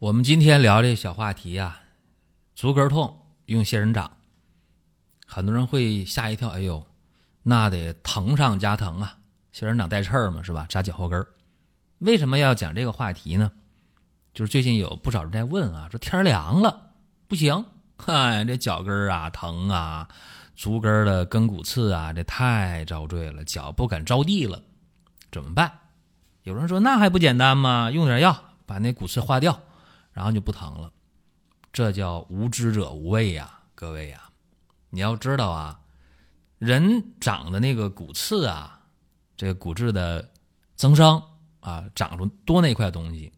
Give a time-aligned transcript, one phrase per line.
[0.00, 1.80] 我们今天聊这小话题呀，
[2.54, 4.18] 足跟痛用仙人掌，
[5.26, 6.86] 很多人会吓一跳，哎呦，
[7.42, 9.18] 那得疼上加疼啊！
[9.50, 10.66] 仙人掌带刺儿嘛，是吧？
[10.68, 11.26] 扎脚后跟儿。
[11.98, 13.50] 为什么要讲这个话题呢？
[14.32, 16.92] 就是最近有不少人在问啊，说天凉了
[17.26, 17.64] 不行，
[17.96, 20.06] 嗨，这脚跟儿啊疼啊，
[20.54, 24.62] 足跟的跟骨刺啊，这太遭罪了，脚不敢着地了，
[25.32, 25.72] 怎么办？
[26.44, 27.90] 有人说那还不简单吗？
[27.90, 29.60] 用点药把那骨刺化掉。
[30.18, 30.90] 然后就不疼了，
[31.72, 34.30] 这叫无知者无畏呀，各位呀，
[34.90, 35.78] 你要知道啊，
[36.58, 38.80] 人长的那个骨刺啊，
[39.36, 40.28] 这个骨质的
[40.74, 41.22] 增生
[41.60, 43.32] 啊，长出多那块东西，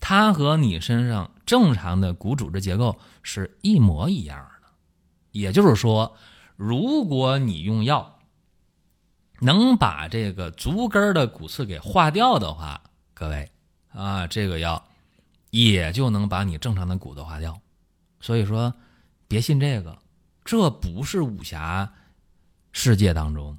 [0.00, 4.68] 它和你身上正常的骨组织结构是一模一样的。
[5.32, 6.16] 也就是说，
[6.56, 8.18] 如果你用药
[9.40, 12.80] 能把这个足跟的骨刺给化掉的话，
[13.12, 13.52] 各位
[13.90, 14.82] 啊，这个药。
[15.50, 17.58] 也就能把你正常的骨头化掉，
[18.20, 18.74] 所以说，
[19.26, 19.98] 别信这个，
[20.44, 21.90] 这不是武侠
[22.72, 23.56] 世界当中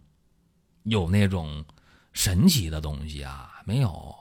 [0.83, 1.65] 有那种
[2.13, 4.15] 神奇的东西啊，没有，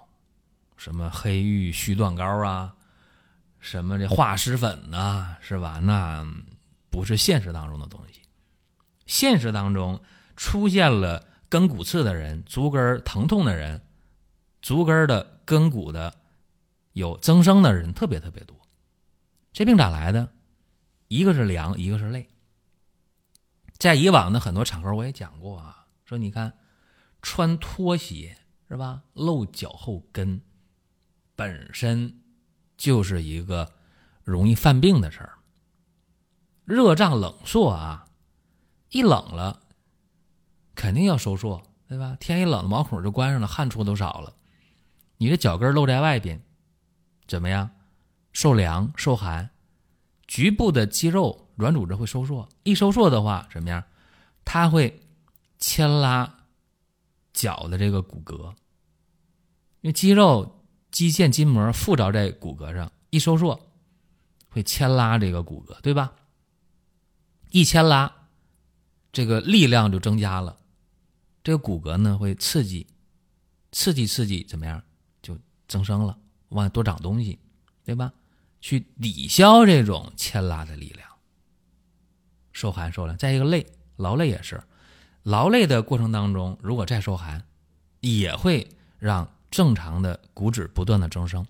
[0.77, 2.75] 什么黑玉虚断膏啊，
[3.59, 5.79] 什么这化石粉呐，是吧？
[5.83, 6.27] 那
[6.89, 8.23] 不是现实当中的东西。
[9.05, 10.01] 现实当中
[10.37, 13.83] 出现了跟骨刺的人，足跟疼痛的人，
[14.63, 16.15] 足跟的跟骨的。
[16.99, 18.61] 有增生的人特别特别多，
[19.53, 20.33] 这病咋来的？
[21.07, 22.29] 一个是凉，一个是累。
[23.79, 26.53] 在以往的很多场合我也讲过啊，说你看
[27.23, 28.37] 穿拖鞋
[28.69, 30.43] 是吧，露脚后跟，
[31.37, 32.21] 本身
[32.77, 33.73] 就是一个
[34.25, 35.39] 容易犯病的事儿。
[36.65, 38.07] 热胀冷缩啊，
[38.91, 39.63] 一冷了
[40.75, 42.17] 肯定要收缩，对吧？
[42.19, 44.35] 天一冷，毛孔就关上了，汗出都少了，
[45.19, 46.43] 你的脚跟露在外边。
[47.29, 47.71] 怎么样？
[48.33, 49.51] 受凉受寒，
[50.27, 52.49] 局部的肌肉软组织会收缩。
[52.63, 53.85] 一收缩的话，怎么样？
[54.45, 55.03] 它会
[55.59, 56.47] 牵拉
[57.33, 58.55] 脚的这个骨骼，
[59.83, 63.69] 因为肌肉、肌腱、筋膜附着在骨骼上，一收缩
[64.49, 66.13] 会牵拉这个骨骼，对吧？
[67.51, 68.29] 一牵拉，
[69.13, 70.59] 这个力量就增加了，
[71.43, 72.87] 这个骨骼呢会刺激，
[73.73, 74.83] 刺激刺激，怎么样？
[75.21, 75.37] 就
[75.67, 76.17] 增生了。
[76.51, 77.39] 往多长东西，
[77.85, 78.13] 对吧？
[78.61, 81.09] 去抵消这种牵拉的力量。
[82.53, 83.65] 受寒受凉，再一个累，
[83.97, 84.61] 劳累也是。
[85.23, 87.45] 劳累的过程当中，如果再受寒，
[88.01, 91.47] 也会让正常的骨质不断的增生，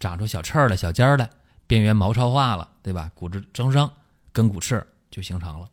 [0.00, 1.28] 长出小刺儿了、小尖儿来，
[1.66, 3.10] 边缘毛糙化了，对吧？
[3.14, 3.90] 骨质增生，
[4.32, 5.68] 跟骨刺就形成了。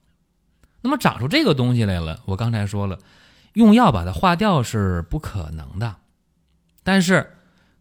[0.81, 2.99] 那么长出这个东西来了，我刚才说了，
[3.53, 5.95] 用药把它化掉是不可能的，
[6.83, 7.37] 但是。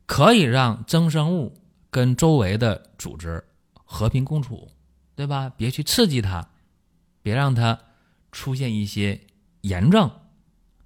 [0.09, 1.55] 可以让增生物
[1.91, 4.73] 跟周围的组织和平共处，
[5.15, 5.51] 对吧？
[5.55, 6.49] 别去刺激它，
[7.21, 7.79] 别让它
[8.33, 9.21] 出现一些
[9.61, 10.11] 炎症，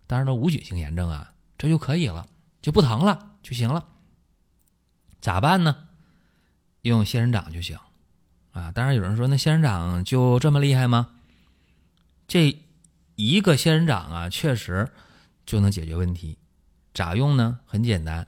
[0.09, 2.27] 当然了无菌性炎症啊，这就可以了，
[2.61, 3.87] 就不疼了就行了。
[5.21, 5.89] 咋办呢？
[6.81, 7.79] 用仙人掌就行
[8.51, 8.73] 啊。
[8.73, 11.15] 当然有人说，那仙人掌就这么厉害吗？
[12.27, 12.59] 这
[13.15, 14.91] 一个仙人掌啊，确实
[15.47, 16.39] 就能解决问题。
[16.93, 17.61] 咋用呢？
[17.65, 18.27] 很简单。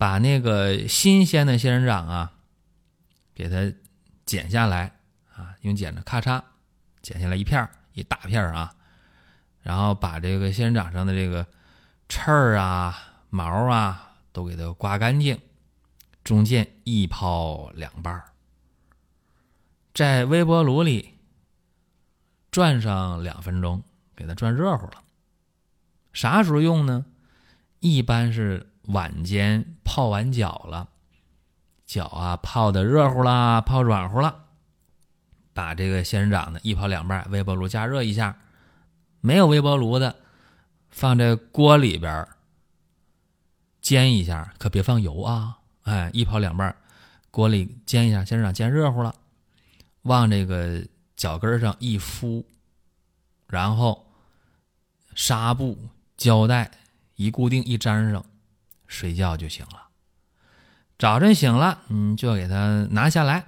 [0.00, 2.32] 把那个新鲜的仙人掌啊，
[3.34, 3.70] 给它
[4.24, 4.98] 剪下来
[5.34, 6.42] 啊，用剪子咔嚓
[7.02, 8.74] 剪下来一片一大片啊，
[9.60, 11.46] 然后把这个仙人掌上的这个
[12.08, 12.96] 刺儿啊、
[13.28, 15.38] 毛啊都给它刮干净，
[16.24, 18.24] 中间一泡两半
[19.92, 21.18] 在微波炉里
[22.50, 23.82] 转上两分钟，
[24.16, 25.04] 给它转热乎了。
[26.14, 27.04] 啥时候用呢？
[27.80, 28.66] 一般是。
[28.86, 30.88] 晚间泡完脚了，
[31.86, 34.44] 脚啊泡的热乎啦，泡软乎了，
[35.52, 38.36] 把这个仙人掌呢一泡两半，微波炉加热一下。
[39.20, 40.16] 没有微波炉的，
[40.88, 42.26] 放在锅里边
[43.82, 45.58] 煎一下，可别放油啊！
[45.82, 46.74] 哎，一泡两半，
[47.30, 49.14] 锅里煎一下，仙人掌煎热乎了，
[50.02, 50.82] 往这个
[51.16, 52.46] 脚跟上一敷，
[53.46, 54.06] 然后
[55.14, 55.78] 纱布、
[56.16, 56.70] 胶带
[57.16, 58.24] 一固定一粘上。
[58.90, 59.86] 睡觉就行了。
[60.98, 63.46] 早晨醒了，你就给它拿下来。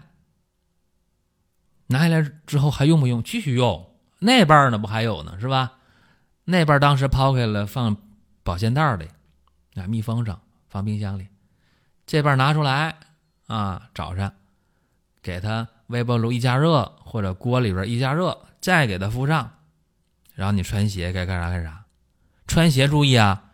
[1.89, 3.23] 拿下来之后还用不用？
[3.23, 3.91] 继续用。
[4.21, 5.79] 那半呢不还有呢，是吧？
[6.45, 7.97] 那半当时抛开了，放
[8.45, 9.09] 保鲜袋里，
[9.75, 11.27] 啊，密封上，放冰箱里。
[12.07, 12.97] 这半拿出来
[13.49, 14.33] 啊，早上
[15.21, 19.59] 给它微波炉一加热，或者锅里边一加热，再给它敷上。
[20.35, 21.85] 然后你穿鞋该干啥干啥。
[22.47, 23.52] 穿鞋注意啊，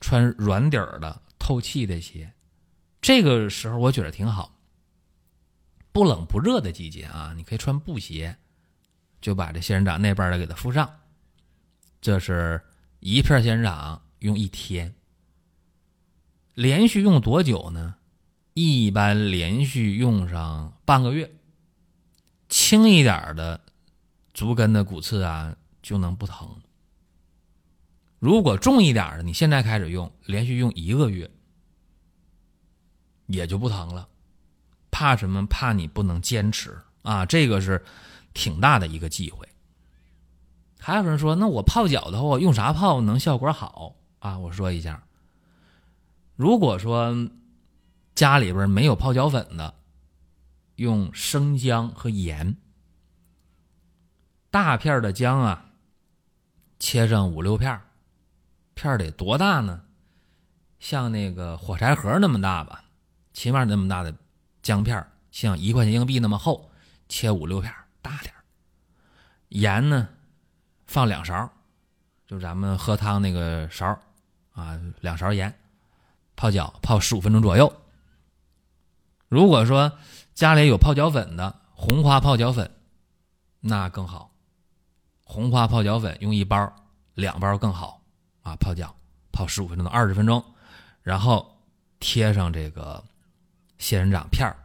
[0.00, 2.32] 穿软底儿的、透气的鞋。
[3.00, 4.56] 这个时候我觉得挺好。
[5.92, 8.36] 不冷不热的季节啊，你可以穿布鞋，
[9.20, 11.00] 就把这仙人掌那边的给它敷上。
[12.00, 12.60] 这是
[13.00, 14.94] 一片仙人掌用一天，
[16.54, 17.96] 连续用多久呢？
[18.54, 21.30] 一般连续用上半个月，
[22.48, 23.60] 轻一点的
[24.32, 26.60] 足跟的骨刺啊就能不疼。
[28.20, 31.28] 如果重一点的，你现在开始用，连续用一个月，
[33.26, 34.08] 也就不疼了。
[34.90, 35.46] 怕什么？
[35.46, 37.24] 怕你不能坚持啊！
[37.24, 37.82] 这个是
[38.34, 39.48] 挺大的一个忌讳。
[40.78, 44.38] 还有人说，那我泡脚的话，用啥泡能效果好啊？
[44.38, 45.02] 我说一下，
[46.36, 47.30] 如果说
[48.14, 49.74] 家里边没有泡脚粉的，
[50.74, 52.58] 用生姜和盐，
[54.50, 55.70] 大片的姜啊，
[56.78, 57.80] 切上五六片
[58.80, 59.82] 片得多大呢？
[60.78, 62.82] 像那个火柴盒那么大吧，
[63.34, 64.14] 起码那么大的。
[64.62, 66.70] 姜片像一块钱硬币那么厚，
[67.08, 68.32] 切五六片大点
[69.48, 70.08] 盐呢，
[70.86, 71.50] 放两勺，
[72.26, 73.98] 就咱们喝汤那个勺
[74.52, 75.58] 啊，两勺盐，
[76.36, 77.74] 泡脚泡十五分钟左右。
[79.28, 79.92] 如果说
[80.34, 82.70] 家里有泡脚粉的，红花泡脚粉，
[83.60, 84.30] 那更好。
[85.24, 86.74] 红花泡脚粉用一包，
[87.14, 87.99] 两包更好
[88.50, 88.56] 啊。
[88.56, 88.94] 泡脚
[89.32, 90.44] 泡十五分钟到二十分钟，
[91.02, 91.58] 然后
[91.98, 93.02] 贴上这个。
[93.78, 94.58] 仙人掌片儿，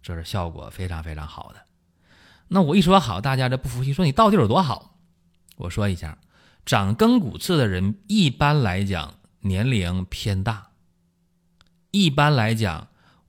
[0.00, 1.66] 这是效果非常非常好的。
[2.46, 5.00] 那我一说好，大家这不服气，说你到底有多好？
[5.56, 6.16] 我说一下，
[6.64, 10.70] 长根骨刺的人一般来讲年龄偏大，
[11.90, 12.86] 一般来讲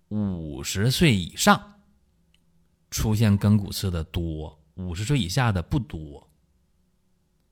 [0.09, 1.79] 五十岁以上
[2.91, 6.29] 出现根骨刺的多，五十岁以下的不多。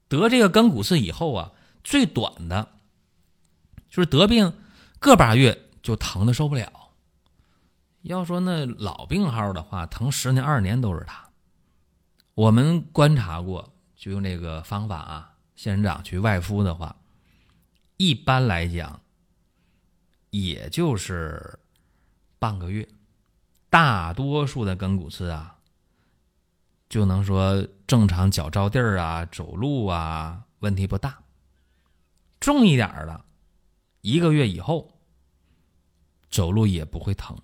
[0.08, 1.52] 得这个根骨刺以后啊，
[1.86, 2.68] 最短的，
[3.88, 4.52] 就是得病
[4.98, 6.90] 个把月就疼的受不了。
[8.02, 11.30] 要说那老病号的话，疼十年二十年都是他。
[12.34, 16.96] 我们观察过，就用这个方法啊，仙人掌去外敷的话，
[17.98, 19.00] 一般来讲，
[20.32, 21.60] 也就是
[22.40, 22.88] 半个月。
[23.70, 25.58] 大多数的根骨刺啊，
[26.90, 31.20] 就能说正常脚着地儿啊，走路啊，问题不大。
[32.40, 33.26] 重一点的，
[34.02, 35.00] 一个月以后，
[36.30, 37.38] 走路也不会疼。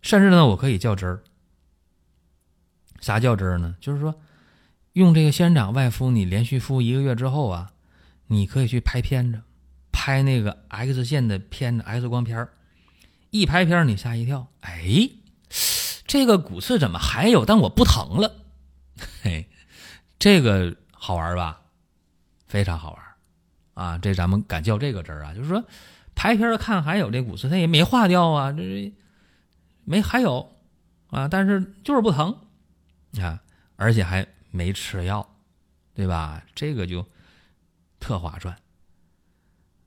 [0.00, 1.22] 甚至呢，我可以较真儿。
[3.00, 3.76] 啥较真儿呢？
[3.80, 4.20] 就是说，
[4.92, 7.72] 用这个仙人掌外敷，你连续敷一个月之后啊，
[8.26, 9.42] 你可以去拍片子，
[9.92, 12.52] 拍那个 X 线的片子，X 光片儿，
[13.30, 15.10] 一拍片儿你吓一跳，哎，
[16.06, 17.44] 这个骨刺怎么还有？
[17.44, 18.44] 但我不疼了，
[19.22, 19.48] 嘿，
[20.18, 21.60] 这个好玩吧？
[22.46, 23.02] 非常好玩
[23.74, 23.98] 啊！
[23.98, 25.34] 这咱们敢较这个真儿啊？
[25.34, 25.64] 就是说，
[26.14, 28.92] 拍片儿看还有这骨刺，它也没化掉啊，这。
[29.84, 30.48] 没还有，
[31.08, 32.36] 啊，但是就是不疼，
[33.20, 33.42] 啊，
[33.74, 35.28] 而且还没吃药，
[35.92, 36.40] 对吧？
[36.54, 37.04] 这个就
[37.98, 38.56] 特划算。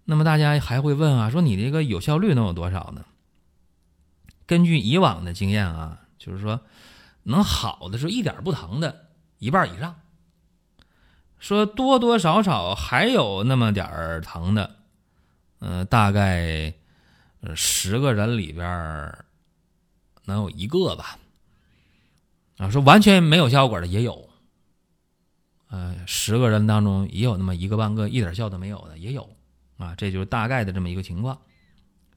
[0.04, 3.06] 那么大家还会问啊，说你这个有效率能有多少呢？
[4.46, 6.60] 根据以往的经验啊，就是说
[7.24, 9.08] 能好的是一点不疼的
[9.40, 9.96] 一半以上，
[11.40, 14.76] 说多多少少还有那么点儿疼的，
[15.60, 16.74] 嗯，大概
[17.56, 19.14] 十个人里边。
[20.28, 21.20] 能有一个吧，
[22.58, 24.28] 啊，说完全没有效果的也有，
[25.70, 29.30] 呃，十个人当中也有那么一个半个一点效都没有的也有，
[29.78, 31.40] 啊，这就是大概的这么一个情况，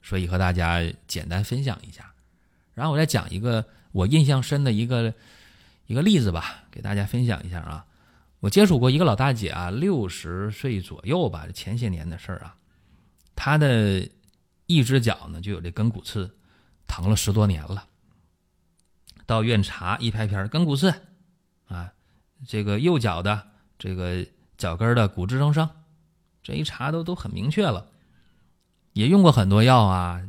[0.01, 2.11] 所以和大家简单分享一下，
[2.73, 5.13] 然后我再讲一个我印象深的一个
[5.85, 7.85] 一个例子吧，给大家分享一下啊，
[8.39, 12.55] 我接触过一个老大姐啊，六十岁左右吧，前些年的事儿啊，
[13.35, 14.09] 她的
[14.65, 16.37] 一只脚呢就有这根骨刺，
[16.87, 17.85] 疼了十多年了。
[19.25, 20.93] 到院查一拍片根骨刺，
[21.67, 21.93] 啊，
[22.47, 24.25] 这个右脚的这个
[24.57, 25.69] 脚跟的骨质增生，
[26.41, 27.91] 这一查都都很明确了，
[28.93, 30.27] 也用过很多药啊，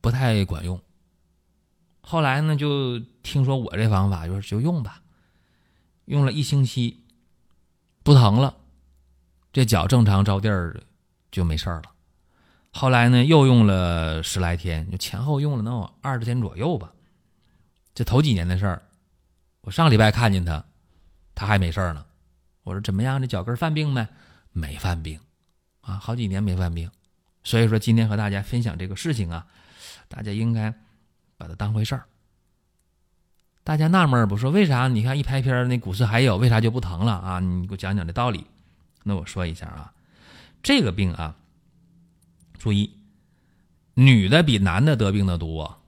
[0.00, 0.80] 不太管用。
[2.00, 5.00] 后来呢，就听说我这方法，就是就用吧，
[6.06, 7.04] 用了一星期，
[8.02, 8.56] 不疼了，
[9.52, 10.82] 这脚正常着地儿
[11.30, 11.92] 就没事儿了。
[12.72, 16.92] 后来呢，又用了十来天，就前后用了能有二十天左右吧。
[17.94, 18.82] 这头几年的事儿，
[19.62, 20.64] 我上礼拜看见他，
[21.34, 22.04] 他还没事儿呢。
[22.62, 23.20] 我说怎么样？
[23.20, 24.06] 这脚跟犯病没？
[24.52, 25.20] 没犯病，
[25.80, 26.90] 啊，好几年没犯病。
[27.44, 29.46] 所以说今天和大家分享这个事情啊，
[30.08, 30.72] 大家应该
[31.36, 32.06] 把它当回事儿。
[33.66, 34.36] 大家纳闷不？
[34.36, 34.86] 说为啥？
[34.86, 37.40] 你看一拍片那骨刺还有，为啥就不疼了啊？
[37.40, 38.46] 你给我讲讲这道理。
[39.02, 39.92] 那我说一下啊，
[40.62, 41.34] 这个病啊。
[42.56, 42.96] 注意，
[43.94, 45.80] 女的比男的得病的多，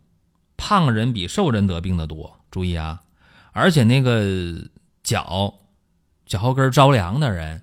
[0.57, 2.41] 胖人比瘦人得病的多。
[2.51, 3.01] 注意啊，
[3.53, 4.61] 而且那个
[5.05, 5.55] 脚
[6.27, 7.63] 脚后跟着凉的人，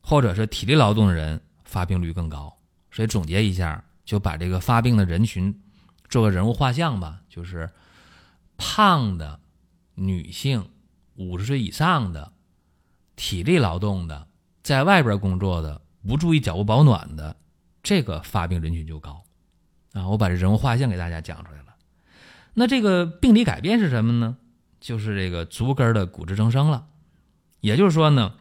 [0.00, 2.56] 或者是体力劳动的人，发病率更高。
[2.90, 5.54] 所以总结一下，就把这个发病的人群
[6.08, 7.68] 做个人物画像吧，就是
[8.56, 9.40] 胖的
[9.94, 10.68] 女性，
[11.14, 12.32] 五十岁以上的，
[13.14, 14.28] 体力劳动的，
[14.62, 17.36] 在外边工作的，不注意脚部保暖的。
[17.82, 19.22] 这个发病人群就高，
[19.92, 21.76] 啊，我把这人物画像给大家讲出来了。
[22.54, 24.36] 那这个病理改变是什么呢？
[24.80, 26.88] 就是这个足跟的骨质增生了。
[27.60, 28.34] 也就是说呢，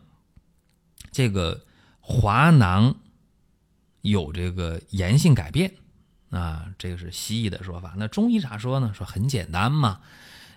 [1.12, 1.65] 这个
[2.00, 2.95] 滑囊
[4.01, 5.75] 有这个炎性改变
[6.29, 7.94] 啊，这个是西医的说法。
[7.98, 8.91] 那中医咋说呢？
[8.94, 10.01] 说很简单嘛，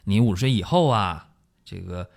[0.04, 1.28] 你五十岁以后啊，
[1.64, 2.10] 这个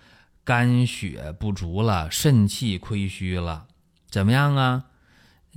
[0.43, 3.67] 肝血不足了，肾气亏虚了，
[4.09, 4.85] 怎么样啊？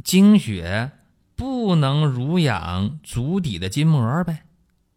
[0.03, 0.93] 精血。
[1.37, 4.45] 不能濡养足底的筋膜呗，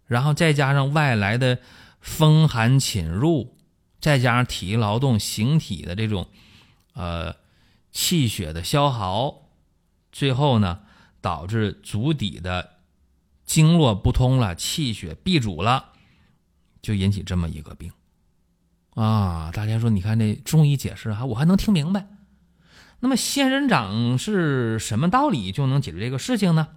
[0.06, 1.58] 然后再加上外来的
[2.00, 3.58] 风寒侵入，
[4.00, 6.28] 再加上体力劳动、形体的这种
[6.94, 7.38] 呃
[7.92, 9.50] 气血的消耗，
[10.12, 10.82] 最后呢
[11.22, 12.77] 导致足底的
[13.48, 15.94] 经络不通了，气血闭阻了，
[16.82, 17.92] 就引起这么一个病
[18.94, 19.52] 啊！
[19.54, 22.08] 大家说，你看这中医解释哈，我还能听明白。
[23.00, 26.68] 那么仙人掌是什么道理就能解决这个事情呢？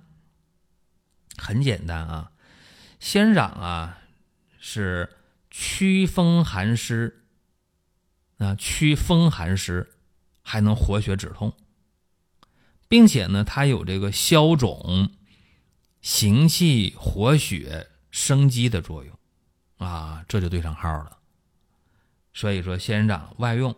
[1.37, 2.31] 很简单啊，
[3.01, 3.99] 仙人掌啊
[4.59, 5.17] 是
[5.51, 7.25] 驱风寒湿
[8.39, 9.91] 啊，驱风寒湿，
[10.43, 11.53] 还能活血止痛，
[12.87, 15.11] 并且呢，它有这个消肿、
[16.01, 19.19] 行气、活血、生肌的作用
[19.79, 21.19] 啊，这就对上号了。
[22.33, 23.75] 所以说，仙人掌外用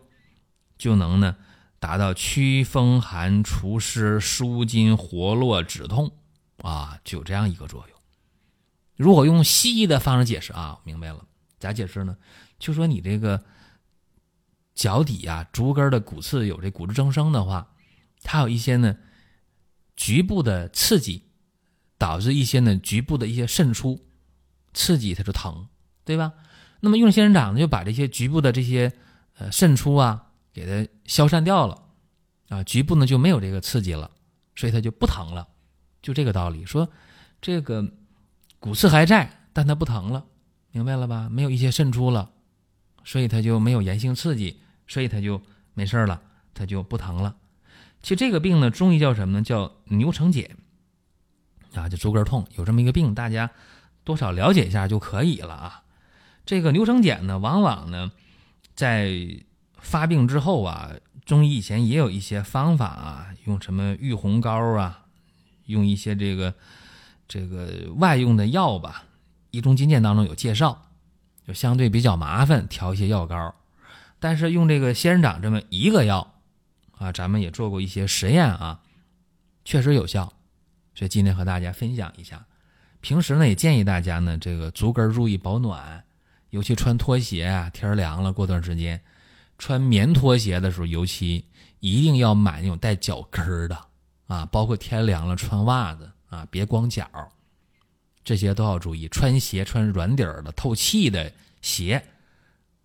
[0.77, 1.35] 就能呢。
[1.79, 6.13] 达到驱风寒、除湿、舒筋活络、止痛，
[6.59, 7.97] 啊，就这样一个作用。
[8.95, 11.25] 如果用西医的方式解释啊，明白了，
[11.59, 12.15] 咋解释呢？
[12.57, 13.43] 就说你这个
[14.73, 17.75] 脚底呀、足跟的骨刺有这骨质增生的话，
[18.21, 18.95] 它有一些呢
[19.97, 21.23] 局部的刺激，
[21.97, 24.05] 导致一些呢局部的一些渗出，
[24.73, 25.67] 刺激它就疼，
[26.03, 26.33] 对吧？
[26.79, 28.93] 那么用仙人掌呢，就把这些局部的这些
[29.37, 30.27] 呃渗出啊。
[30.55, 31.81] 给它消散掉了，
[32.49, 34.11] 啊，局部呢就没有这个刺激了，
[34.55, 35.47] 所以它就不疼了，
[35.99, 36.63] 就这个道理。
[36.63, 36.87] 说
[37.41, 37.91] 这个
[38.59, 40.23] 骨刺还在，但它不疼了，
[40.69, 41.27] 明白了吧？
[41.27, 42.29] 没有一些渗出了，
[43.03, 45.41] 所以它就没有炎性刺激，所以它就
[45.73, 46.21] 没事了，
[46.53, 47.35] 它就不疼了。
[48.03, 49.43] 其实这个病呢，中医叫什么呢？
[49.43, 50.55] 叫牛成茧，
[51.73, 53.49] 啊，就足跟痛，有这么一个病，大家
[54.03, 55.83] 多少了解一下就可以了啊。
[56.45, 58.11] 这个牛成碱呢，往往呢
[58.75, 59.11] 在
[59.77, 60.91] 发病之后啊，
[61.25, 65.05] 中医以前也有一些方法啊，用什么玉红膏啊，
[65.65, 66.53] 用一些这个
[67.27, 69.03] 这个外用的药吧，
[69.51, 70.89] 《医中金鉴》当中有介绍，
[71.47, 73.55] 就相对比较麻烦，调一些药膏。
[74.19, 76.35] 但是用这个仙人掌这么一个药
[76.97, 78.81] 啊，咱们也做过一些实验啊，
[79.65, 80.33] 确实有效。
[80.95, 82.45] 所以今天和大家分享一下。
[83.01, 86.03] 平时呢，也建议大家呢，这个足跟注意保暖，
[86.51, 88.99] 尤其穿拖鞋啊，天凉了，过段时间。
[89.57, 91.45] 穿棉拖鞋的时候，尤其
[91.79, 93.77] 一定要买那种带脚跟儿的
[94.27, 97.07] 啊，包括天凉了穿袜子啊，别光脚，
[98.23, 99.07] 这些都要注意。
[99.09, 101.31] 穿鞋穿软底儿的、透气的
[101.61, 102.03] 鞋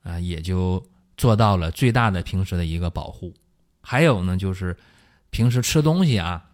[0.03, 0.85] 啊，也就
[1.17, 3.33] 做到了最大的平时的一个保护。
[3.81, 4.77] 还有呢，就是
[5.31, 6.48] 平时吃东西啊，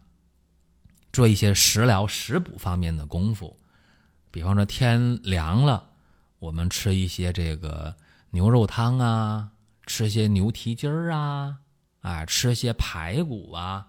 [1.14, 3.56] 做一些食疗食补方面的功夫，
[4.30, 5.88] 比方说天凉了，
[6.38, 7.96] 我们吃一些这个
[8.30, 9.50] 牛肉汤啊。
[9.86, 11.58] 吃些牛蹄筋儿啊，
[12.00, 13.86] 啊，吃些排骨啊。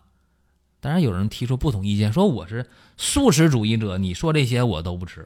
[0.82, 5.26] 当然，有人提出不同意见，说我是素食主义者，你说这些我都不吃，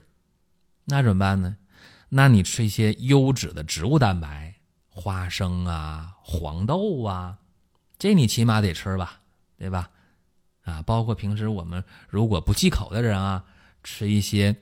[0.85, 1.57] 那怎么办呢？
[2.09, 4.53] 那你吃一些优质的植物蛋白，
[4.89, 7.39] 花生啊、黄豆啊，
[7.97, 9.21] 这你起码得吃吧，
[9.57, 9.89] 对吧？
[10.69, 13.43] 啊，包括平时我们如果不忌口的人啊，
[13.83, 14.55] 吃一些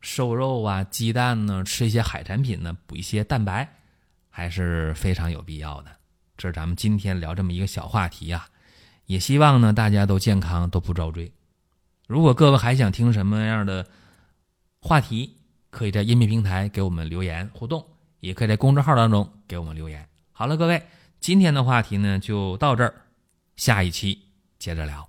[0.00, 3.72] 瘦肉啊、鸡蛋呢，吃一些海产品呢，补一些蛋白。
[4.28, 5.90] 还是非常有必要的。
[6.36, 8.46] 这是咱们今天聊这么一个小话题啊，
[9.06, 11.32] 也希望呢大家都健康，都不遭罪。
[12.06, 13.86] 如果各位还想听什么样的
[14.78, 15.38] 话题，
[15.70, 17.82] 可以在音频平台给我们留言互动，
[18.20, 20.06] 也可以在公众号当中给我们留言。
[20.32, 20.82] 好了，各位，
[21.18, 22.94] 今天的话题呢就到这儿，
[23.56, 24.20] 下一期
[24.58, 25.08] 接着聊。